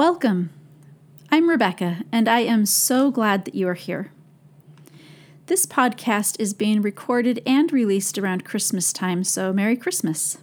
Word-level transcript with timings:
Welcome. 0.00 0.48
I'm 1.30 1.46
Rebecca, 1.46 2.04
and 2.10 2.26
I 2.26 2.38
am 2.40 2.64
so 2.64 3.10
glad 3.10 3.44
that 3.44 3.54
you 3.54 3.68
are 3.68 3.74
here. 3.74 4.10
This 5.44 5.66
podcast 5.66 6.40
is 6.40 6.54
being 6.54 6.80
recorded 6.80 7.42
and 7.44 7.70
released 7.70 8.16
around 8.16 8.46
Christmas 8.46 8.94
time, 8.94 9.24
so 9.24 9.52
Merry 9.52 9.76
Christmas. 9.76 10.38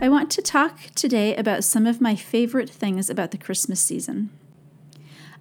I 0.00 0.08
want 0.08 0.30
to 0.30 0.40
talk 0.40 0.78
today 0.94 1.34
about 1.34 1.64
some 1.64 1.84
of 1.84 2.00
my 2.00 2.14
favorite 2.14 2.70
things 2.70 3.10
about 3.10 3.32
the 3.32 3.36
Christmas 3.36 3.80
season. 3.80 4.30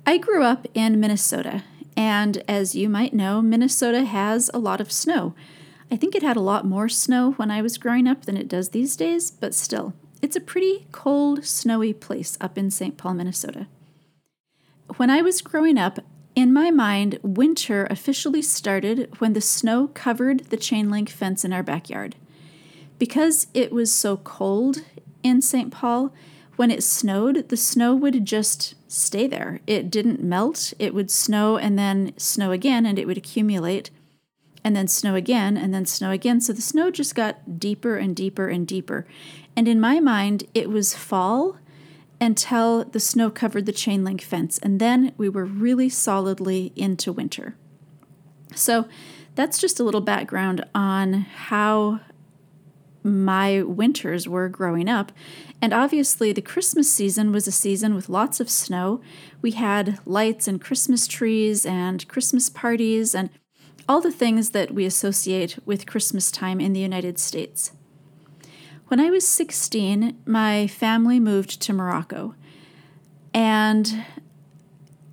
I 0.07 0.17
grew 0.17 0.41
up 0.41 0.65
in 0.73 0.99
Minnesota, 0.99 1.65
and 1.95 2.41
as 2.47 2.73
you 2.73 2.89
might 2.89 3.13
know, 3.13 3.43
Minnesota 3.43 4.05
has 4.05 4.49
a 4.55 4.59
lot 4.59 4.81
of 4.81 4.91
snow. 4.91 5.35
I 5.91 5.97
think 5.97 6.15
it 6.15 6.23
had 6.23 6.35
a 6.35 6.41
lot 6.41 6.65
more 6.65 6.89
snow 6.89 7.33
when 7.33 7.51
I 7.51 7.61
was 7.61 7.77
growing 7.77 8.07
up 8.07 8.25
than 8.25 8.37
it 8.37 8.47
does 8.47 8.69
these 8.69 8.95
days, 8.95 9.29
but 9.29 9.53
still, 9.53 9.93
it's 10.21 10.35
a 10.35 10.41
pretty 10.41 10.87
cold, 10.91 11.45
snowy 11.45 11.93
place 11.93 12.37
up 12.41 12.57
in 12.57 12.71
St. 12.71 12.97
Paul, 12.97 13.13
Minnesota. 13.13 13.67
When 14.97 15.09
I 15.09 15.21
was 15.21 15.41
growing 15.41 15.77
up, 15.77 15.99
in 16.35 16.53
my 16.53 16.71
mind, 16.71 17.19
winter 17.21 17.87
officially 17.89 18.41
started 18.41 19.09
when 19.19 19.33
the 19.33 19.41
snow 19.41 19.87
covered 19.93 20.45
the 20.45 20.57
chain 20.57 20.89
link 20.89 21.09
fence 21.09 21.43
in 21.43 21.53
our 21.53 21.63
backyard. 21.63 22.15
Because 22.97 23.47
it 23.53 23.71
was 23.71 23.91
so 23.91 24.17
cold 24.17 24.83
in 25.23 25.41
St. 25.41 25.71
Paul, 25.71 26.13
when 26.55 26.71
it 26.71 26.83
snowed, 26.83 27.47
the 27.49 27.57
snow 27.57 27.95
would 27.95 28.25
just 28.25 28.75
stay 28.91 29.27
there. 29.27 29.61
It 29.65 29.89
didn't 29.89 30.21
melt. 30.21 30.73
It 30.77 30.93
would 30.93 31.09
snow 31.09 31.57
and 31.57 31.79
then 31.79 32.13
snow 32.17 32.51
again, 32.51 32.85
and 32.85 32.99
it 32.99 33.07
would 33.07 33.17
accumulate, 33.17 33.91
and 34.63 34.75
then 34.75 34.87
snow 34.87 35.15
again, 35.15 35.55
and 35.55 35.73
then 35.73 35.85
snow 35.85 36.11
again. 36.11 36.41
So 36.41 36.51
the 36.51 36.61
snow 36.61 36.91
just 36.91 37.15
got 37.15 37.59
deeper 37.59 37.95
and 37.97 38.15
deeper 38.15 38.49
and 38.49 38.67
deeper. 38.67 39.07
And 39.59 39.67
in 39.67 39.81
my 39.81 39.99
mind, 39.99 40.45
it 40.53 40.69
was 40.69 40.95
fall 40.95 41.57
until 42.21 42.85
the 42.85 42.99
snow 43.01 43.29
covered 43.29 43.65
the 43.65 43.73
chain 43.73 44.05
link 44.05 44.21
fence, 44.21 44.57
and 44.57 44.79
then 44.79 45.11
we 45.17 45.27
were 45.27 45.43
really 45.43 45.89
solidly 45.89 46.71
into 46.77 47.11
winter. 47.11 47.57
So 48.55 48.87
that's 49.35 49.59
just 49.59 49.77
a 49.77 49.83
little 49.83 49.99
background 49.99 50.63
on 50.73 51.11
how 51.49 51.99
my 53.03 53.61
winters 53.61 54.29
were 54.29 54.47
growing 54.47 54.87
up. 54.87 55.11
And 55.61 55.73
obviously, 55.73 56.31
the 56.31 56.41
Christmas 56.41 56.89
season 56.89 57.33
was 57.33 57.45
a 57.45 57.51
season 57.51 57.95
with 57.95 58.07
lots 58.07 58.39
of 58.39 58.49
snow. 58.49 59.01
We 59.41 59.51
had 59.51 59.99
lights 60.05 60.47
and 60.47 60.61
Christmas 60.61 61.05
trees 61.05 61.65
and 61.65 62.07
Christmas 62.07 62.49
parties 62.49 63.13
and 63.13 63.29
all 63.89 63.99
the 63.99 64.09
things 64.09 64.51
that 64.51 64.73
we 64.73 64.85
associate 64.85 65.59
with 65.65 65.85
Christmas 65.85 66.31
time 66.31 66.61
in 66.61 66.71
the 66.71 66.79
United 66.79 67.19
States. 67.19 67.73
When 68.89 68.99
I 68.99 69.11
was 69.11 69.27
16, 69.27 70.17
my 70.25 70.65
family 70.65 71.19
moved 71.19 71.61
to 71.61 71.73
Morocco. 71.73 72.33
And 73.35 74.03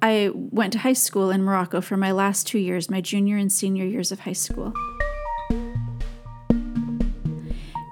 I 0.01 0.31
went 0.33 0.73
to 0.73 0.79
high 0.79 0.95
school 0.95 1.31
in 1.31 1.43
Morocco 1.43 1.83
for 1.83 1.99
my 1.99 2.11
last 2.11 2.47
two 2.47 2.59
years, 2.59 2.89
my 2.89 3.03
junior 3.03 3.37
and 3.37 3.53
senior 3.53 3.85
years 3.85 4.11
of 4.11 4.21
high 4.21 4.33
school. 4.33 4.73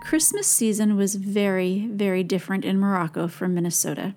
Christmas 0.02 0.46
season 0.46 0.96
was 0.96 1.16
very, 1.16 1.86
very 1.88 2.24
different 2.24 2.64
in 2.64 2.78
Morocco 2.78 3.28
from 3.28 3.52
Minnesota. 3.52 4.14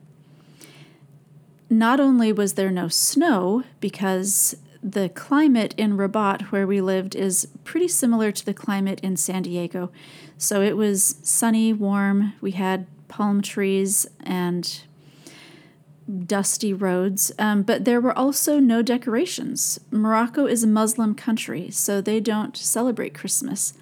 Not 1.70 2.00
only 2.00 2.32
was 2.32 2.54
there 2.54 2.72
no 2.72 2.88
snow, 2.88 3.64
because 3.82 4.56
the 4.84 5.10
climate 5.10 5.74
in 5.78 5.98
Rabat, 5.98 6.52
where 6.52 6.68
we 6.68 6.82
lived, 6.82 7.16
is 7.16 7.48
pretty 7.64 7.88
similar 7.88 8.32
to 8.32 8.46
the 8.46 8.54
climate 8.54 9.00
in 9.02 9.18
San 9.18 9.44
Diego. 9.44 9.92
So 10.38 10.62
it 10.62 10.78
was 10.78 11.18
sunny, 11.24 11.74
warm. 11.74 12.34
We 12.42 12.52
had 12.52 12.88
palm 13.08 13.42
trees 13.42 14.06
and 14.24 14.82
dusty 16.26 16.74
roads, 16.74 17.32
um, 17.38 17.64
but 17.64 17.86
there 17.86 18.00
were 18.00 18.18
also 18.18 18.60
no 18.60 18.82
decorations. 18.82 19.80
Morocco 19.92 20.46
is 20.46 20.64
a 20.64 20.68
Muslim 20.68 21.14
country, 21.16 21.70
so 21.70 22.00
they 22.00 22.20
don't 22.20 22.56
celebrate 22.56 23.14
Christmas. 23.14 23.74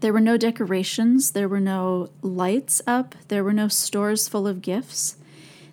There 0.00 0.12
were 0.12 0.20
no 0.20 0.36
decorations, 0.36 1.30
there 1.32 1.48
were 1.48 1.60
no 1.60 2.10
lights 2.20 2.82
up, 2.86 3.14
there 3.28 3.44
were 3.44 3.52
no 3.52 3.68
stores 3.68 4.26
full 4.26 4.48
of 4.48 4.60
gifts. 4.60 5.16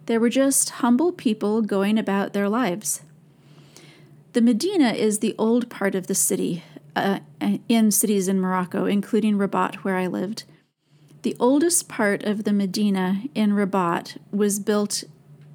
There 0.06 0.20
were 0.20 0.30
just 0.30 0.70
humble 0.70 1.12
people 1.12 1.62
going 1.62 1.98
about 1.98 2.34
their 2.34 2.50
lives. 2.50 3.02
The 4.34 4.42
Medina 4.42 4.94
is 4.94 5.20
the 5.20 5.36
old 5.38 5.70
part 5.70 5.94
of 5.94 6.08
the 6.08 6.16
city, 6.16 6.64
uh, 6.96 7.20
in 7.68 7.92
cities 7.92 8.30
in 8.30 8.40
Morocco, 8.40 8.86
including 8.86 9.38
Rabat, 9.38 9.84
where 9.84 9.98
I 9.98 10.08
lived. 10.08 10.46
The 11.24 11.36
oldest 11.38 11.90
part 11.90 12.24
of 12.24 12.46
the 12.46 12.54
Medina 12.54 13.24
in 13.36 13.54
Rabat 13.54 14.18
was 14.32 14.60
built 14.60 15.04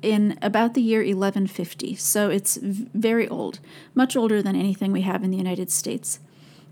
in 0.02 0.38
about 0.42 0.74
the 0.74 0.82
year 0.82 1.00
1150, 1.00 1.96
so 1.96 2.28
it's 2.28 2.58
very 2.62 3.26
old, 3.26 3.60
much 3.94 4.14
older 4.14 4.42
than 4.42 4.54
anything 4.54 4.92
we 4.92 5.00
have 5.00 5.24
in 5.24 5.30
the 5.30 5.38
United 5.38 5.70
States. 5.70 6.20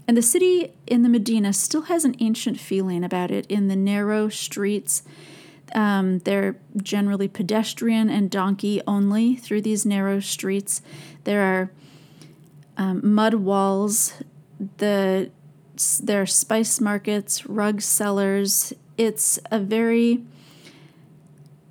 And 0.07 0.15
the 0.15 0.23
city 0.23 0.73
in 0.87 1.03
the 1.03 1.09
Medina 1.09 1.55
still 1.55 1.83
has 1.83 2.05
an 2.05 2.17
ancient 2.21 2.61
feeling 2.61 3.03
about 3.03 3.31
it 3.31 3.47
in 3.47 3.69
the 3.69 3.77
narrow 3.77 4.29
streets. 4.29 5.03
Um, 5.75 6.19
they're 6.21 6.57
generally 6.77 7.29
pedestrian 7.29 8.11
and 8.11 8.31
donkey 8.31 8.83
only 8.87 9.37
through 9.37 9.63
these 9.63 9.87
narrow 9.87 10.21
streets. 10.21 10.83
There 11.25 11.41
are 11.41 11.71
um, 12.77 13.15
mud 13.15 13.35
walls. 13.35 14.15
The 14.79 15.31
there 16.03 16.23
are 16.23 16.27
spice 16.27 16.81
markets, 16.81 17.47
rug 17.47 17.81
sellers. 17.81 18.73
It's 18.97 19.41
a 19.51 19.59
very 19.59 20.25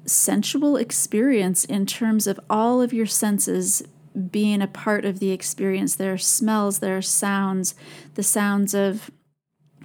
sensual 0.05 0.75
experience 0.75 1.63
in 1.63 1.85
terms 1.85 2.27
of 2.27 2.39
all 2.49 2.81
of 2.81 2.91
your 2.91 3.05
senses 3.05 3.83
being 4.29 4.61
a 4.61 4.67
part 4.67 5.05
of 5.05 5.19
the 5.19 5.31
experience. 5.31 5.95
There 5.95 6.13
are 6.13 6.17
smells, 6.17 6.79
there 6.79 6.97
are 6.97 7.01
sounds, 7.01 7.75
the 8.15 8.23
sounds 8.23 8.73
of 8.73 9.09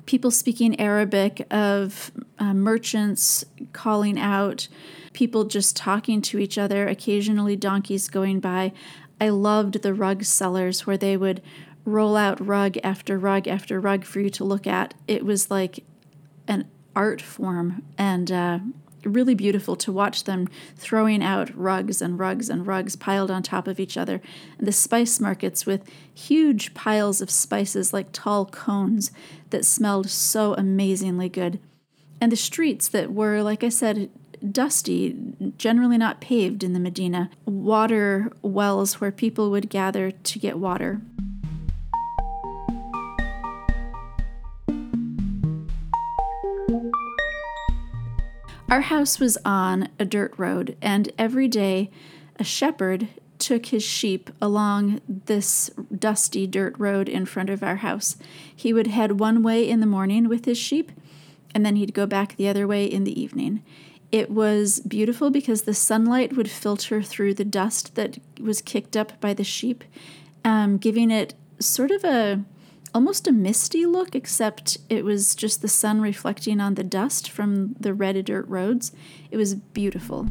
people 0.06 0.30
speaking 0.30 0.78
Arabic, 0.80 1.46
of 1.50 2.10
uh, 2.38 2.54
merchants 2.54 3.44
calling 3.72 4.18
out, 4.18 4.68
people 5.12 5.44
just 5.44 5.76
talking 5.76 6.20
to 6.22 6.38
each 6.38 6.58
other, 6.58 6.88
occasionally 6.88 7.56
donkeys 7.56 8.08
going 8.08 8.40
by. 8.40 8.72
I 9.20 9.30
loved 9.30 9.82
the 9.82 9.94
rug 9.94 10.24
sellers 10.24 10.86
where 10.86 10.96
they 10.96 11.16
would 11.16 11.42
roll 11.84 12.16
out 12.16 12.44
rug 12.44 12.76
after 12.84 13.18
rug 13.18 13.48
after 13.48 13.80
rug 13.80 14.04
for 14.04 14.20
you 14.20 14.30
to 14.30 14.44
look 14.44 14.66
at. 14.66 14.94
It 15.06 15.24
was 15.24 15.50
like 15.50 15.84
an 16.46 16.68
art 16.94 17.20
form, 17.20 17.82
and 17.96 18.30
uh, 18.30 18.58
really 19.04 19.34
beautiful 19.34 19.76
to 19.76 19.92
watch 19.92 20.24
them 20.24 20.48
throwing 20.76 21.22
out 21.22 21.56
rugs 21.56 22.02
and 22.02 22.18
rugs 22.18 22.48
and 22.48 22.66
rugs 22.66 22.96
piled 22.96 23.30
on 23.30 23.42
top 23.42 23.66
of 23.66 23.80
each 23.80 23.96
other. 23.96 24.20
And 24.58 24.66
the 24.66 24.72
spice 24.72 25.20
markets 25.20 25.66
with 25.66 25.88
huge 26.12 26.74
piles 26.74 27.20
of 27.20 27.30
spices 27.30 27.92
like 27.92 28.12
tall 28.12 28.46
cones 28.46 29.10
that 29.50 29.64
smelled 29.64 30.10
so 30.10 30.54
amazingly 30.54 31.28
good. 31.28 31.60
And 32.20 32.32
the 32.32 32.36
streets 32.36 32.88
that 32.88 33.12
were, 33.12 33.42
like 33.42 33.62
I 33.62 33.68
said, 33.68 34.10
dusty, 34.52 35.16
generally 35.56 35.98
not 35.98 36.20
paved 36.20 36.62
in 36.62 36.72
the 36.72 36.80
Medina, 36.80 37.30
water 37.44 38.32
wells 38.42 39.00
where 39.00 39.12
people 39.12 39.50
would 39.50 39.68
gather 39.68 40.10
to 40.10 40.38
get 40.38 40.58
water. 40.58 41.00
Our 48.70 48.82
house 48.82 49.18
was 49.18 49.38
on 49.46 49.88
a 49.98 50.04
dirt 50.04 50.34
road, 50.36 50.76
and 50.82 51.10
every 51.16 51.48
day 51.48 51.90
a 52.36 52.44
shepherd 52.44 53.08
took 53.38 53.66
his 53.66 53.82
sheep 53.82 54.30
along 54.42 55.00
this 55.08 55.70
dusty 55.96 56.46
dirt 56.46 56.78
road 56.78 57.08
in 57.08 57.24
front 57.24 57.48
of 57.48 57.62
our 57.62 57.76
house. 57.76 58.16
He 58.54 58.74
would 58.74 58.88
head 58.88 59.20
one 59.20 59.42
way 59.42 59.66
in 59.66 59.80
the 59.80 59.86
morning 59.86 60.28
with 60.28 60.44
his 60.44 60.58
sheep, 60.58 60.92
and 61.54 61.64
then 61.64 61.76
he'd 61.76 61.94
go 61.94 62.04
back 62.04 62.36
the 62.36 62.48
other 62.48 62.66
way 62.66 62.84
in 62.84 63.04
the 63.04 63.18
evening. 63.18 63.62
It 64.10 64.30
was 64.30 64.80
beautiful 64.80 65.28
because 65.28 65.62
the 65.62 65.74
sunlight 65.74 66.34
would 66.34 66.50
filter 66.50 67.02
through 67.02 67.34
the 67.34 67.44
dust 67.44 67.94
that 67.94 68.18
was 68.40 68.62
kicked 68.62 68.96
up 68.96 69.20
by 69.20 69.34
the 69.34 69.44
sheep, 69.44 69.84
um, 70.44 70.78
giving 70.78 71.10
it 71.10 71.34
sort 71.58 71.90
of 71.90 72.04
a 72.04 72.42
almost 72.94 73.28
a 73.28 73.32
misty 73.32 73.84
look, 73.84 74.14
except 74.14 74.78
it 74.88 75.04
was 75.04 75.34
just 75.34 75.60
the 75.60 75.68
sun 75.68 76.00
reflecting 76.00 76.58
on 76.58 76.74
the 76.74 76.82
dust 76.82 77.30
from 77.30 77.74
the 77.78 77.92
red 77.92 78.24
dirt 78.24 78.48
roads. 78.48 78.92
It 79.30 79.36
was 79.36 79.54
beautiful. 79.54 80.28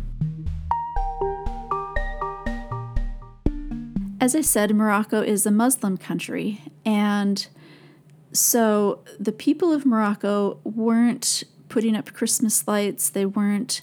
As 4.19 4.35
I 4.35 4.41
said, 4.41 4.75
Morocco 4.75 5.21
is 5.21 5.45
a 5.45 5.51
Muslim 5.51 5.97
country, 5.97 6.63
and 6.83 7.45
so 8.33 9.03
the 9.19 9.31
people 9.31 9.71
of 9.71 9.85
Morocco 9.85 10.59
weren't 10.63 11.43
putting 11.69 11.95
up 11.95 12.13
Christmas 12.13 12.67
lights, 12.67 13.09
they 13.09 13.25
weren't 13.25 13.81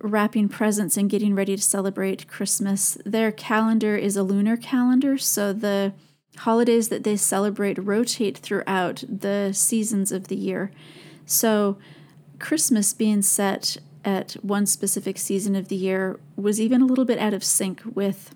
wrapping 0.00 0.48
presents 0.48 0.96
and 0.96 1.10
getting 1.10 1.34
ready 1.34 1.56
to 1.56 1.62
celebrate 1.62 2.28
Christmas. 2.28 2.98
Their 3.04 3.32
calendar 3.32 3.96
is 3.96 4.16
a 4.16 4.22
lunar 4.22 4.56
calendar, 4.56 5.18
so 5.18 5.52
the 5.52 5.92
holidays 6.38 6.88
that 6.88 7.04
they 7.04 7.16
celebrate 7.16 7.78
rotate 7.78 8.38
throughout 8.38 9.02
the 9.08 9.52
seasons 9.52 10.12
of 10.12 10.28
the 10.28 10.36
year. 10.36 10.70
So, 11.26 11.78
Christmas 12.38 12.94
being 12.94 13.22
set 13.22 13.78
at 14.04 14.32
one 14.42 14.64
specific 14.64 15.18
season 15.18 15.56
of 15.56 15.68
the 15.68 15.76
year 15.76 16.18
was 16.36 16.60
even 16.60 16.80
a 16.80 16.86
little 16.86 17.04
bit 17.04 17.18
out 17.18 17.34
of 17.34 17.42
sync 17.42 17.82
with 17.94 18.34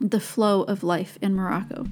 the 0.00 0.20
flow 0.20 0.62
of 0.62 0.84
life 0.84 1.18
in 1.20 1.34
Morocco. 1.34 1.86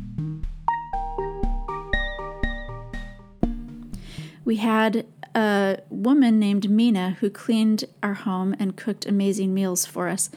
We 4.45 4.57
had 4.57 5.07
a 5.35 5.79
woman 5.91 6.39
named 6.39 6.71
Mina 6.71 7.17
who 7.21 7.31
cleaned 7.31 7.85
our 8.03 8.15
home 8.15 8.55
and 8.59 8.77
cooked 8.77 9.07
amazing 9.07 9.53
meals 9.53 9.85
for 9.85 10.09
us. 10.09 10.31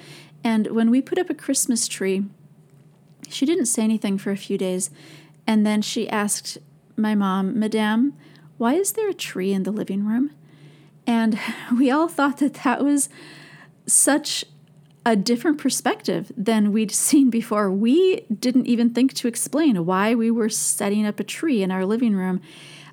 And 0.43 0.67
when 0.67 0.89
we 0.89 1.01
put 1.01 1.17
up 1.17 1.29
a 1.29 1.35
Christmas 1.35 1.87
tree, 1.87 2.25
she 3.29 3.45
didn't 3.45 3.65
say 3.65 3.83
anything 3.83 4.17
for 4.17 4.31
a 4.31 4.37
few 4.37 4.57
days. 4.57 4.89
And 5.45 5.65
then 5.65 5.81
she 5.81 6.09
asked 6.09 6.57
my 6.95 7.15
mom, 7.15 7.57
Madame, 7.59 8.13
why 8.57 8.73
is 8.73 8.93
there 8.93 9.09
a 9.09 9.13
tree 9.13 9.53
in 9.53 9.63
the 9.63 9.71
living 9.71 10.05
room? 10.05 10.31
And 11.05 11.39
we 11.77 11.91
all 11.91 12.07
thought 12.07 12.37
that 12.37 12.55
that 12.65 12.83
was 12.83 13.09
such 13.85 14.43
a 15.05 15.15
different 15.15 15.57
perspective 15.57 16.31
than 16.35 16.73
we'd 16.73 16.91
seen 17.07 17.29
before. 17.29 17.71
We 17.71 18.21
didn't 18.39 18.67
even 18.67 18.89
think 18.89 19.13
to 19.15 19.27
explain 19.27 19.85
why 19.85 20.15
we 20.15 20.29
were 20.31 20.49
setting 20.49 21.05
up 21.05 21.19
a 21.19 21.23
tree 21.23 21.63
in 21.63 21.71
our 21.71 21.85
living 21.85 22.15
room 22.15 22.41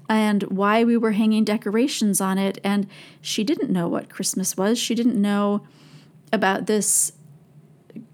and 0.09 0.43
why 0.45 0.85
we 0.85 0.97
were 0.97 1.13
hanging 1.13 1.45
decorations 1.45 2.21
on 2.21 2.39
it. 2.39 2.59
And 2.63 2.87
she 3.21 3.45
didn't 3.45 3.71
know 3.71 3.89
what 3.89 4.11
Christmas 4.11 4.57
was. 4.57 4.79
She 4.79 4.95
didn't 4.95 5.21
know 5.21 5.67
about 6.33 6.67
this 6.67 7.13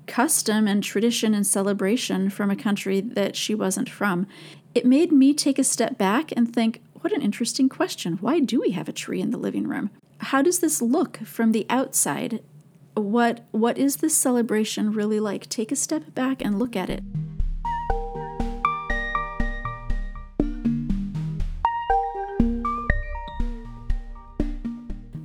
custom 0.06 0.66
and 0.66 0.82
tradition 0.82 1.34
and 1.34 1.46
celebration 1.46 2.30
from 2.30 2.50
a 2.50 2.56
country 2.56 3.00
that 3.00 3.36
she 3.36 3.54
wasn't 3.54 3.88
from. 3.88 4.26
It 4.74 4.84
made 4.84 5.12
me 5.12 5.34
take 5.34 5.58
a 5.58 5.64
step 5.64 5.96
back 5.96 6.32
and 6.36 6.52
think, 6.52 6.82
what 7.00 7.12
an 7.12 7.22
interesting 7.22 7.68
question. 7.68 8.18
Why 8.20 8.40
do 8.40 8.60
we 8.60 8.72
have 8.72 8.88
a 8.88 8.92
tree 8.92 9.20
in 9.20 9.30
the 9.30 9.38
living 9.38 9.66
room? 9.66 9.90
How 10.18 10.42
does 10.42 10.58
this 10.58 10.82
look 10.82 11.18
from 11.18 11.52
the 11.52 11.66
outside? 11.70 12.42
What 12.94 13.46
what 13.52 13.78
is 13.78 13.96
this 13.96 14.16
celebration 14.16 14.92
really 14.92 15.20
like? 15.20 15.48
Take 15.48 15.72
a 15.72 15.76
step 15.76 16.14
back 16.14 16.44
and 16.44 16.58
look 16.58 16.76
at 16.76 16.90
it. 16.90 17.02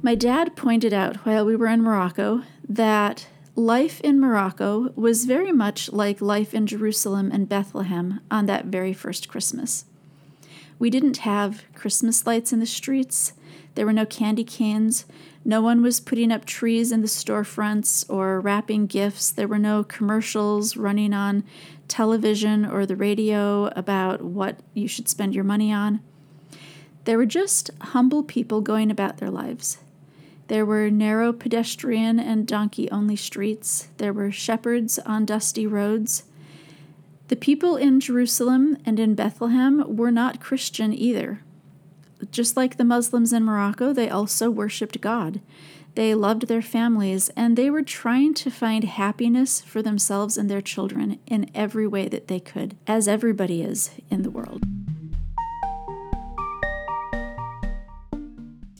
My 0.06 0.14
dad 0.14 0.56
pointed 0.56 0.94
out 0.94 1.16
while 1.26 1.48
we 1.48 1.56
were 1.56 1.66
in 1.66 1.82
Morocco 1.82 2.44
that 2.70 3.26
life 3.56 4.00
in 4.02 4.20
Morocco 4.20 4.94
was 4.96 5.26
very 5.26 5.52
much 5.52 5.92
like 5.92 6.22
life 6.22 6.54
in 6.54 6.68
Jerusalem 6.68 7.32
and 7.34 7.50
Bethlehem 7.50 8.20
on 8.30 8.46
that 8.46 8.66
very 8.66 8.94
first 8.94 9.28
Christmas. 9.28 9.86
We 10.78 10.92
didn't 10.92 11.18
have 11.18 11.64
Christmas 11.74 12.28
lights 12.28 12.54
in 12.54 12.60
the 12.60 12.68
streets. 12.68 13.34
There 13.74 13.88
were 13.88 13.94
no 13.94 14.06
candy 14.06 14.44
canes. 14.44 15.08
No 15.44 15.60
one 15.60 15.82
was 15.82 16.00
putting 16.00 16.32
up 16.32 16.46
trees 16.46 16.92
in 16.92 17.02
the 17.02 17.08
storefronts 17.08 18.08
or 18.08 18.40
wrapping 18.40 18.86
gifts. 18.86 19.32
There 19.32 19.48
were 19.48 19.58
no 19.58 19.84
commercials 19.84 20.78
running 20.78 21.16
on 21.16 21.44
television 21.88 22.64
or 22.64 22.86
the 22.86 22.96
radio 22.96 23.70
about 23.76 24.22
what 24.22 24.60
you 24.76 24.88
should 24.88 25.10
spend 25.10 25.34
your 25.34 25.44
money 25.44 25.74
on. 25.74 26.00
There 27.06 27.18
were 27.18 27.26
just 27.26 27.72
humble 27.82 28.22
people 28.22 28.62
going 28.62 28.92
about 28.92 29.18
their 29.18 29.32
lives. 29.32 29.80
There 30.48 30.66
were 30.66 30.92
narrow 30.92 31.34
pedestrian 31.34 32.20
and 32.20 32.46
donkey 32.46 32.90
only 32.92 33.16
streets. 33.16 33.88
There 33.98 34.14
were 34.14 34.32
shepherds 34.32 35.00
on 35.00 35.26
dusty 35.26 35.66
roads. 35.66 36.24
The 37.28 37.36
people 37.36 37.76
in 37.76 38.00
Jerusalem 38.00 38.78
and 38.86 39.00
in 39.00 39.16
Bethlehem 39.16 39.84
were 39.96 40.12
not 40.12 40.40
Christian 40.40 40.94
either. 40.94 41.42
Just 42.32 42.56
like 42.56 42.78
the 42.78 42.84
Muslims 42.84 43.34
in 43.34 43.44
Morocco, 43.44 43.94
they 43.94 44.10
also 44.10 44.52
worshiped 44.52 45.02
God. 45.02 45.42
They 45.96 46.14
loved 46.14 46.48
their 46.48 46.62
families 46.62 47.30
and 47.30 47.58
they 47.58 47.70
were 47.70 47.82
trying 47.82 48.34
to 48.36 48.52
find 48.52 48.84
happiness 48.84 49.62
for 49.62 49.82
themselves 49.82 50.38
and 50.38 50.50
their 50.50 50.62
children 50.62 51.20
in 51.26 51.50
every 51.56 51.88
way 51.88 52.08
that 52.10 52.28
they 52.28 52.40
could, 52.40 52.76
as 52.86 53.08
everybody 53.08 53.62
is 53.62 53.92
in 54.12 54.22
the 54.22 54.30
world. 54.30 54.62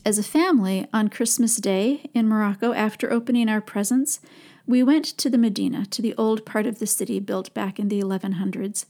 As 0.06 0.20
a 0.20 0.22
family, 0.22 0.86
on 0.92 1.08
Christmas 1.08 1.56
Day 1.56 2.08
in 2.14 2.28
Morocco, 2.28 2.72
after 2.72 3.12
opening 3.12 3.48
our 3.48 3.60
presents, 3.60 4.20
we 4.64 4.80
went 4.80 5.04
to 5.04 5.28
the 5.28 5.36
Medina, 5.36 5.84
to 5.86 6.00
the 6.00 6.14
old 6.14 6.46
part 6.46 6.64
of 6.64 6.78
the 6.78 6.86
city 6.86 7.18
built 7.18 7.52
back 7.54 7.80
in 7.80 7.88
the 7.88 8.00
1100s, 8.00 8.84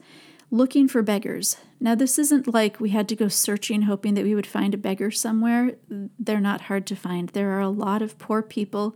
looking 0.51 0.87
for 0.87 1.01
beggars. 1.01 1.57
Now, 1.81 1.95
this 1.95 2.19
isn't 2.19 2.53
like 2.53 2.81
we 2.81 2.91
had 2.91 3.09
to 3.09 3.17
go 3.17 3.29
searching 3.29 3.83
hoping 3.83 4.13
that 4.13 4.25
we 4.25 4.35
would 4.35 4.47
find 4.47 4.75
a 4.75 4.77
beggar 4.77 5.11
somewhere. 5.11 5.77
They're 5.89 6.39
not 6.39 6.61
hard 6.61 6.87
to 6.89 6.95
find. 6.95 7.31
There 7.31 7.53
are 7.53 7.61
a 7.61 7.71
lot 7.71 8.03
of 8.03 8.19
poor 8.19 8.43
people 8.43 8.95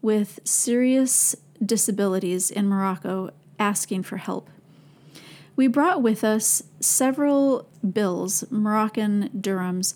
with 0.00 0.40
serious 0.42 1.36
disabilities 1.64 2.50
in 2.50 2.66
Morocco 2.66 3.30
asking 3.60 4.02
for 4.02 4.16
help. 4.16 4.50
We 5.54 5.68
brought 5.68 6.02
with 6.02 6.24
us 6.24 6.64
several 6.80 7.68
bills, 7.88 8.42
Moroccan 8.50 9.28
dirhams 9.28 9.94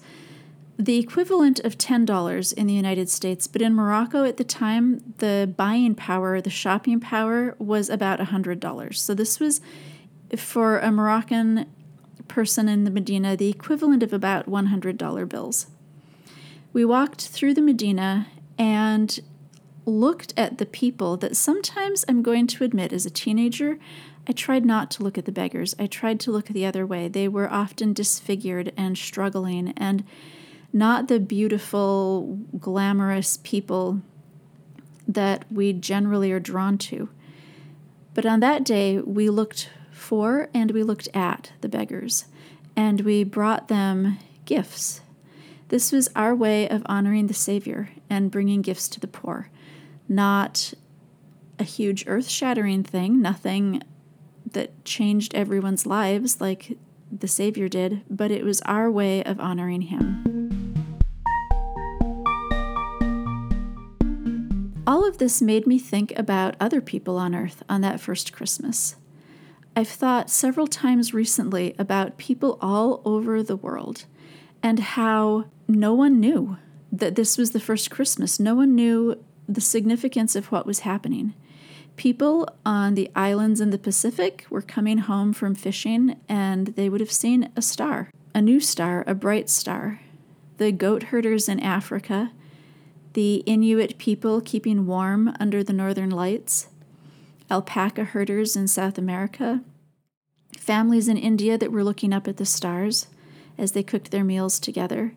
the 0.78 0.99
equivalent 0.99 1.58
of 1.61 1.78
$10 1.78 2.52
in 2.52 2.67
the 2.67 2.75
United 2.75 3.08
States, 3.08 3.46
but 3.46 3.62
in 3.62 3.75
Morocco 3.75 4.25
at 4.25 4.37
the 4.37 4.44
time, 4.44 5.14
the 5.19 5.52
buying 5.56 5.94
power, 5.94 6.40
the 6.40 6.50
shopping 6.50 7.00
power 7.00 7.55
was 7.58 7.88
about 7.88 8.20
$100. 8.20 8.94
So 8.94 9.14
this 9.14 9.40
was 9.40 9.61
for 10.37 10.78
a 10.78 10.90
Moroccan 10.90 11.67
person 12.28 12.69
in 12.69 12.84
the 12.84 12.90
Medina, 12.90 13.37
the 13.37 13.49
equivalent 13.49 14.02
of 14.02 14.12
about 14.12 14.46
$100 14.46 15.28
bills. 15.28 15.67
We 16.73 16.84
walked 16.84 17.29
through 17.29 17.55
the 17.55 17.62
Medina 17.62 18.26
and 18.58 19.19
looked 19.87 20.34
at 20.37 20.58
the 20.58 20.67
people 20.67 21.17
that 21.17 21.37
sometimes 21.37 22.05
I'm 22.08 22.22
going 22.22 22.46
to 22.49 22.64
admit 22.64 22.93
as 22.93 23.06
a 23.06 23.11
teenager, 23.11 23.79
I 24.29 24.32
tried 24.32 24.67
not 24.67 24.90
to 24.93 25.05
look 25.05 25.17
at 25.17 25.25
the 25.25 25.32
beggars. 25.32 25.76
I 25.79 25.87
tried 25.87 26.19
to 26.20 26.32
look 26.32 26.46
the 26.46 26.67
other 26.67 26.84
way. 26.84 27.06
They 27.06 27.29
were 27.29 27.50
often 27.50 27.93
disfigured 27.93 28.72
and 28.76 28.99
struggling 28.99 29.72
and 29.76 30.05
not 30.73 31.09
the 31.09 31.21
beautiful, 31.21 32.39
glamorous 32.59 33.39
people 33.43 34.03
that 35.09 35.45
we 35.51 35.73
generally 35.73 36.33
are 36.33 36.41
drawn 36.41 36.79
to. 36.79 37.09
But 38.15 38.27
on 38.27 38.41
that 38.41 38.65
day, 38.65 38.99
we 38.99 39.31
looked 39.31 39.71
for 39.93 40.49
and 40.55 40.71
we 40.71 40.83
looked 40.83 41.09
at 41.15 41.53
the 41.61 41.69
beggars, 41.69 42.27
and 42.75 43.03
we 43.03 43.25
brought 43.25 43.69
them 43.69 44.19
gifts. 44.45 45.01
This 45.69 45.91
was 45.91 46.08
our 46.15 46.35
way 46.35 46.69
of 46.69 46.82
honoring 46.87 47.27
the 47.27 47.35
Savior 47.35 47.91
and 48.08 48.31
bringing 48.31 48.63
gifts 48.63 48.89
to 48.91 49.01
the 49.01 49.06
poor. 49.08 49.51
Not 50.08 50.75
a 51.58 51.65
huge 51.65 52.05
earth 52.06 52.29
shattering 52.29 52.82
thing, 52.85 53.20
nothing 53.20 53.82
that 54.53 54.85
changed 54.85 55.35
everyone's 55.35 55.87
lives 55.87 56.41
like 56.41 56.79
the 57.11 57.29
Savior 57.29 57.69
did, 57.69 58.03
but 58.08 58.31
it 58.31 58.44
was 58.44 58.61
our 58.63 58.91
way 58.91 59.25
of 59.25 59.41
honoring 59.41 59.82
Him. 59.82 60.45
All 64.86 65.05
of 65.05 65.19
this 65.19 65.43
made 65.43 65.66
me 65.66 65.81
think 65.81 66.16
about 66.16 66.55
other 66.60 66.81
people 66.81 67.19
on 67.19 67.34
earth 67.34 67.64
on 67.69 67.81
that 67.81 68.00
first 68.00 68.32
Christmas. 68.32 68.94
I've 69.74 69.88
thought 69.88 70.31
several 70.31 70.69
times 70.69 71.12
recently 71.12 71.74
about 71.76 72.19
people 72.19 72.56
all 72.62 73.02
over 73.05 73.43
the 73.43 73.56
world 73.56 74.05
and 74.62 74.78
how 74.78 75.46
no 75.66 75.93
one 75.93 76.20
knew 76.20 76.58
that 76.93 77.16
this 77.16 77.36
was 77.36 77.50
the 77.50 77.58
first 77.58 77.90
Christmas. 77.90 78.38
No 78.38 78.55
one 78.55 78.76
knew 78.76 79.22
the 79.48 79.60
significance 79.60 80.36
of 80.36 80.52
what 80.52 80.66
was 80.66 80.81
happening. 80.81 81.34
People 81.96 82.48
on 82.64 82.94
the 82.94 83.10
islands 83.16 83.60
in 83.60 83.70
the 83.70 83.78
Pacific 83.78 84.46
were 84.50 84.62
coming 84.62 84.98
home 84.98 85.32
from 85.32 85.56
fishing 85.56 86.20
and 86.28 86.69
they 86.69 86.88
would 86.88 87.00
have 87.00 87.12
seen 87.12 87.50
a 87.56 87.62
star, 87.62 88.10
a 88.34 88.40
new 88.40 88.60
star, 88.60 89.02
a 89.06 89.16
bright 89.16 89.50
star. 89.50 90.00
The 90.58 90.70
goat 90.70 91.05
herders 91.05 91.48
in 91.48 91.58
Africa 91.58 92.31
the 93.17 93.37
Inuit 93.46 93.96
people 93.96 94.43
keeping 94.43 94.85
warm 94.85 95.35
under 95.41 95.65
the 95.65 95.73
northern 95.73 96.11
lights, 96.11 96.69
alpaca 97.51 98.05
herders 98.05 98.55
in 98.55 98.69
South 98.69 98.99
America, 98.99 99.63
families 100.58 101.08
in 101.08 101.17
India 101.17 101.56
that 101.56 101.73
were 101.73 101.82
looking 101.82 102.13
up 102.13 102.29
at 102.29 102.37
the 102.37 102.44
stars 102.44 103.06
as 103.56 103.73
they 103.73 103.82
cooked 103.82 104.11
their 104.11 104.23
meals 104.23 104.61
together, 104.61 105.15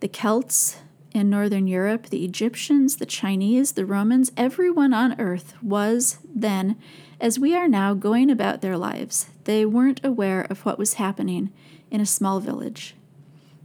the 0.00 0.08
Celts 0.08 0.78
in 1.12 1.28
Northern 1.28 1.66
Europe, 1.66 2.06
the 2.06 2.24
Egyptians, 2.24 2.96
the 2.96 3.04
Chinese, 3.04 3.72
the 3.72 3.84
Romans, 3.84 4.32
everyone 4.34 4.94
on 4.94 5.20
earth 5.20 5.52
was 5.62 6.16
then, 6.34 6.76
as 7.20 7.38
we 7.38 7.54
are 7.54 7.68
now, 7.68 7.92
going 7.92 8.30
about 8.30 8.62
their 8.62 8.78
lives. 8.78 9.28
They 9.44 9.66
weren't 9.66 10.02
aware 10.02 10.46
of 10.48 10.64
what 10.64 10.78
was 10.78 10.94
happening 10.94 11.52
in 11.90 12.00
a 12.00 12.06
small 12.06 12.40
village. 12.40 12.94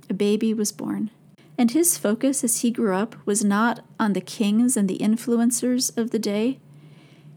A 0.09 0.13
baby 0.13 0.53
was 0.53 0.73
born. 0.73 1.11
And 1.57 1.71
his 1.71 1.97
focus 1.97 2.43
as 2.43 2.61
he 2.61 2.71
grew 2.71 2.95
up 2.95 3.15
was 3.25 3.43
not 3.43 3.85
on 3.99 4.13
the 4.13 4.21
kings 4.21 4.75
and 4.75 4.89
the 4.89 4.97
influencers 4.97 5.95
of 5.97 6.11
the 6.11 6.19
day. 6.19 6.59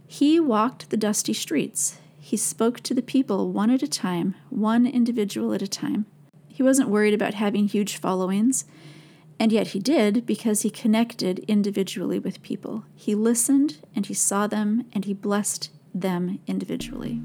He 0.06 0.40
walked 0.40 0.90
the 0.90 0.96
dusty 0.96 1.32
streets. 1.32 1.98
He 2.18 2.36
spoke 2.36 2.80
to 2.80 2.94
the 2.94 3.02
people 3.02 3.52
one 3.52 3.70
at 3.70 3.82
a 3.82 3.88
time, 3.88 4.34
one 4.48 4.86
individual 4.86 5.52
at 5.52 5.62
a 5.62 5.68
time. 5.68 6.06
He 6.48 6.62
wasn't 6.62 6.88
worried 6.88 7.14
about 7.14 7.34
having 7.34 7.68
huge 7.68 7.98
followings, 7.98 8.64
And 9.38 9.52
yet 9.52 9.68
he 9.68 9.78
did 9.78 10.24
because 10.24 10.62
he 10.62 10.70
connected 10.70 11.40
individually 11.40 12.18
with 12.18 12.42
people. 12.42 12.84
He 12.94 13.14
listened 13.14 13.78
and 13.94 14.06
he 14.06 14.14
saw 14.14 14.46
them 14.46 14.86
and 14.92 15.04
he 15.04 15.12
blessed 15.12 15.70
them 15.94 16.38
individually. 16.46 17.20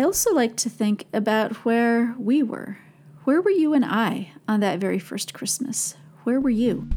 I 0.00 0.02
also 0.02 0.32
like 0.32 0.56
to 0.56 0.70
think 0.70 1.04
about 1.12 1.56
where 1.56 2.14
we 2.18 2.42
were. 2.42 2.78
Where 3.24 3.42
were 3.42 3.50
you 3.50 3.74
and 3.74 3.84
I 3.84 4.32
on 4.48 4.60
that 4.60 4.78
very 4.78 4.98
first 4.98 5.34
Christmas? 5.34 5.94
Where 6.24 6.40
were 6.40 6.48
you? 6.48 6.88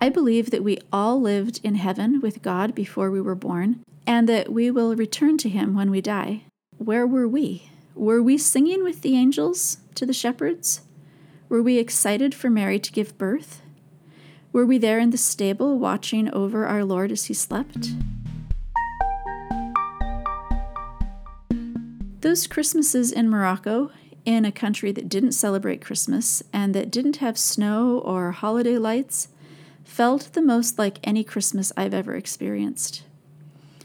I 0.00 0.08
believe 0.08 0.52
that 0.52 0.62
we 0.62 0.78
all 0.92 1.20
lived 1.20 1.58
in 1.64 1.74
heaven 1.74 2.20
with 2.20 2.42
God 2.42 2.76
before 2.76 3.10
we 3.10 3.20
were 3.20 3.34
born, 3.34 3.80
and 4.06 4.28
that 4.28 4.52
we 4.52 4.70
will 4.70 4.94
return 4.94 5.36
to 5.38 5.48
Him 5.48 5.74
when 5.74 5.90
we 5.90 6.00
die. 6.00 6.44
Where 6.78 7.08
were 7.08 7.26
we? 7.26 7.68
Were 7.96 8.22
we 8.22 8.38
singing 8.38 8.84
with 8.84 9.00
the 9.00 9.16
angels 9.16 9.78
to 9.96 10.06
the 10.06 10.12
shepherds? 10.12 10.82
Were 11.48 11.60
we 11.60 11.78
excited 11.78 12.36
for 12.36 12.50
Mary 12.50 12.78
to 12.78 12.92
give 12.92 13.18
birth? 13.18 13.62
Were 14.52 14.64
we 14.64 14.78
there 14.78 15.00
in 15.00 15.10
the 15.10 15.18
stable 15.18 15.80
watching 15.80 16.32
over 16.32 16.66
our 16.66 16.84
Lord 16.84 17.10
as 17.10 17.24
he 17.24 17.34
slept? 17.34 17.88
Those 22.32 22.46
Christmases 22.46 23.12
in 23.12 23.28
Morocco, 23.28 23.90
in 24.24 24.46
a 24.46 24.50
country 24.50 24.90
that 24.92 25.10
didn't 25.10 25.32
celebrate 25.32 25.84
Christmas 25.84 26.42
and 26.50 26.74
that 26.74 26.90
didn't 26.90 27.16
have 27.16 27.36
snow 27.36 27.98
or 27.98 28.30
holiday 28.30 28.78
lights, 28.78 29.28
felt 29.84 30.32
the 30.32 30.40
most 30.40 30.78
like 30.78 30.98
any 31.04 31.24
Christmas 31.24 31.74
I've 31.76 31.92
ever 31.92 32.14
experienced. 32.14 33.02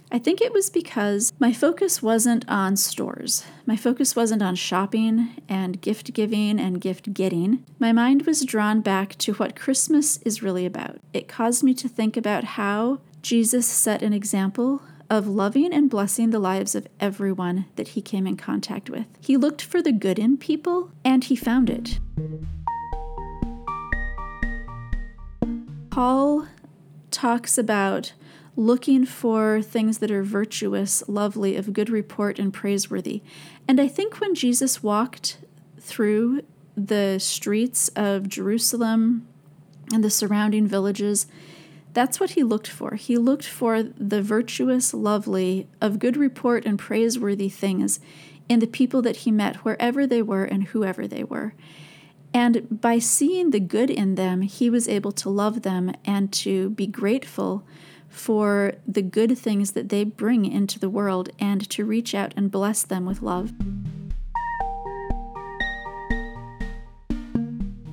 I 0.10 0.18
think 0.18 0.40
it 0.40 0.54
was 0.54 0.70
because 0.70 1.34
my 1.40 1.52
focus 1.52 2.02
wasn't 2.02 2.48
on 2.48 2.78
stores. 2.78 3.44
My 3.66 3.76
focus 3.76 4.16
wasn't 4.16 4.42
on 4.42 4.56
shopping 4.56 5.42
and 5.50 5.82
gift 5.82 6.14
giving 6.14 6.58
and 6.58 6.80
gift 6.80 7.14
getting. 7.14 7.66
My 7.80 7.92
mind 7.92 8.26
was 8.26 8.46
drawn 8.46 8.80
back 8.80 9.18
to 9.18 9.34
what 9.34 9.60
Christmas 9.60 10.20
is 10.20 10.42
really 10.42 10.66
about. 10.66 11.00
It 11.12 11.28
caused 11.28 11.66
me 11.66 11.74
to 11.74 11.90
think 11.90 12.16
about 12.16 12.46
how 12.46 13.02
Jesus 13.22 13.68
set 13.68 14.02
an 14.02 14.14
example 14.14 14.84
of 15.10 15.28
loving 15.28 15.74
and 15.74 15.90
blessing 15.90 16.30
the 16.30 16.40
lives 16.40 16.76
of 16.76 16.88
everyone 17.00 17.66
that 17.76 17.90
he 17.90 18.02
came 18.02 18.28
in 18.28 18.38
contact 18.38 18.90
with. 18.90 19.06
He 19.20 19.38
looked 19.38 19.62
for 19.62 19.82
the 19.82 19.92
good 19.92 20.20
in 20.20 20.38
people 20.38 20.92
and 21.04 21.24
he 21.24 21.36
found 21.36 21.70
it. 21.70 22.00
Paul 25.90 26.48
talks 27.10 27.58
about 27.58 28.14
looking 28.56 29.06
for 29.06 29.62
things 29.62 30.00
that 30.00 30.12
are 30.12 30.24
virtuous, 30.24 31.04
lovely, 31.08 31.56
of 31.56 31.74
good 31.74 31.90
report, 31.90 32.40
and 32.40 32.54
praiseworthy. 32.54 33.22
And 33.68 33.80
I 33.80 33.88
think 33.88 34.20
when 34.20 34.36
Jesus 34.36 34.84
walked 34.84 35.38
through 35.80 36.42
the 36.76 37.20
streets 37.20 37.88
of 37.96 38.28
Jerusalem 38.28 39.28
and 39.94 40.04
the 40.04 40.10
surrounding 40.10 40.68
villages, 40.68 41.28
that's 41.94 42.20
what 42.20 42.32
he 42.32 42.44
looked 42.44 42.68
for. 42.68 42.96
He 42.96 43.18
looked 43.18 43.46
for 43.46 43.84
the 43.84 44.22
virtuous, 44.22 44.94
lovely, 44.94 45.68
of 45.82 46.00
good 46.00 46.18
report 46.18 46.66
and 46.66 46.78
praiseworthy 46.78 47.50
things 47.50 48.00
in 48.50 48.60
the 48.60 48.68
people 48.68 49.02
that 49.02 49.18
he 49.18 49.32
met, 49.32 49.58
wherever 49.58 50.08
they 50.08 50.22
were 50.22 50.46
and 50.46 50.66
whoever 50.66 51.08
they 51.08 51.24
were. 51.24 51.54
And 52.34 52.82
by 52.82 53.00
seeing 53.00 53.50
the 53.50 53.60
good 53.60 53.90
in 53.90 54.16
them, 54.16 54.42
he 54.42 54.70
was 54.70 54.88
able 54.88 55.12
to 55.14 55.30
love 55.30 55.64
them 55.64 55.94
and 56.06 56.32
to 56.34 56.70
be 56.72 56.88
grateful 56.88 57.66
for 58.10 58.74
the 58.88 59.02
good 59.02 59.38
things 59.38 59.72
that 59.72 59.90
they 59.90 60.04
bring 60.04 60.46
into 60.46 60.80
the 60.80 60.90
world 60.90 61.30
and 61.40 61.68
to 61.70 61.86
reach 61.86 62.14
out 62.14 62.34
and 62.38 62.52
bless 62.52 62.84
them 62.84 63.06
with 63.06 63.22
love. 63.22 63.54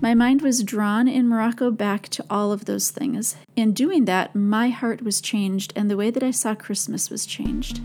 My 0.05 0.13
mind 0.13 0.43
was 0.43 0.63
drawn 0.63 1.09
in 1.09 1.31
Morocco 1.31 1.71
back 1.71 2.11
to 2.11 2.27
all 2.29 2.53
of 2.53 2.67
those 2.67 2.91
things. 2.91 3.37
In 3.57 3.73
doing 3.73 4.05
that, 4.05 4.35
my 4.35 4.69
heart 4.69 5.01
was 5.01 5.23
changed 5.23 5.73
and 5.75 5.91
the 5.91 5.97
way 5.97 6.11
that 6.11 6.23
I 6.23 6.31
saw 6.31 6.55
Christmas 6.55 7.09
was 7.09 7.25
changed. 7.25 7.81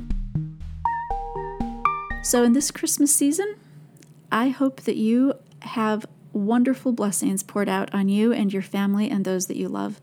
So, 2.21 2.43
in 2.43 2.51
this 2.51 2.71
Christmas 2.71 3.15
season, 3.15 3.55
I 4.33 4.49
hope 4.49 4.81
that 4.81 4.97
you 4.97 5.35
have 5.61 6.05
wonderful 6.33 6.91
blessings 6.91 7.41
poured 7.41 7.69
out 7.69 7.89
on 7.93 8.09
you 8.09 8.33
and 8.33 8.51
your 8.51 8.63
family 8.63 9.09
and 9.09 9.23
those 9.23 9.47
that 9.47 9.55
you 9.55 9.69
love. 9.69 10.01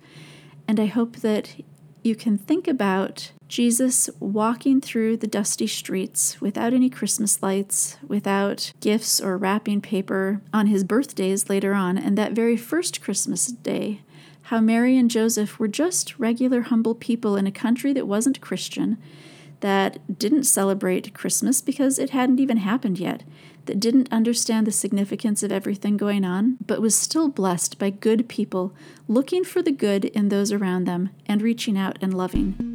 And 0.66 0.80
I 0.80 0.86
hope 0.86 1.16
that 1.16 1.62
you 2.02 2.16
can 2.16 2.38
think 2.38 2.66
about 2.66 3.32
Jesus 3.48 4.10
walking 4.18 4.80
through 4.80 5.18
the 5.18 5.26
dusty 5.26 5.66
streets 5.66 6.40
without 6.40 6.72
any 6.72 6.90
Christmas 6.90 7.42
lights, 7.42 7.96
without 8.06 8.72
gifts 8.80 9.20
or 9.20 9.36
wrapping 9.36 9.80
paper 9.80 10.40
on 10.52 10.66
his 10.66 10.82
birthdays 10.82 11.48
later 11.48 11.72
on, 11.72 11.96
and 11.96 12.18
that 12.18 12.32
very 12.32 12.56
first 12.56 13.00
Christmas 13.00 13.46
day, 13.46 14.00
how 14.42 14.60
Mary 14.60 14.96
and 14.96 15.10
Joseph 15.10 15.58
were 15.58 15.68
just 15.68 16.18
regular, 16.18 16.62
humble 16.62 16.94
people 16.94 17.36
in 17.36 17.46
a 17.46 17.52
country 17.52 17.92
that 17.92 18.08
wasn't 18.08 18.40
Christian, 18.40 18.98
that 19.60 20.18
didn't 20.18 20.44
celebrate 20.44 21.14
Christmas 21.14 21.60
because 21.60 21.98
it 21.98 22.10
hadn't 22.10 22.40
even 22.40 22.58
happened 22.58 22.98
yet 22.98 23.22
that 23.66 23.80
didn't 23.80 24.12
understand 24.12 24.66
the 24.66 24.72
significance 24.72 25.42
of 25.42 25.52
everything 25.52 25.96
going 25.96 26.24
on, 26.24 26.56
but 26.64 26.80
was 26.80 26.94
still 26.94 27.28
blessed 27.28 27.78
by 27.78 27.90
good 27.90 28.28
people 28.28 28.72
looking 29.08 29.44
for 29.44 29.60
the 29.62 29.72
good 29.72 30.04
in 30.06 30.28
those 30.28 30.52
around 30.52 30.84
them 30.84 31.10
and 31.26 31.42
reaching 31.42 31.76
out 31.76 31.98
and 32.00 32.14
loving. 32.14 32.65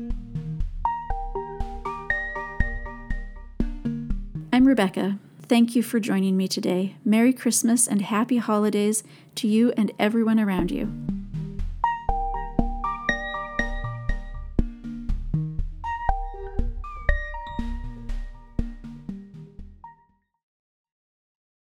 I'm 4.62 4.68
Rebecca. 4.68 5.18
Thank 5.48 5.76
you 5.76 5.82
for 5.82 6.00
joining 6.00 6.38
me 6.38 6.48
today. 6.48 6.96
Merry 7.04 7.34
Christmas 7.34 7.88
and 7.88 8.00
happy 8.00 8.38
holidays 8.38 9.04
to 9.34 9.48
you 9.48 9.74
and 9.76 9.92
everyone 9.98 10.40
around 10.40 10.70
you. 10.70 11.21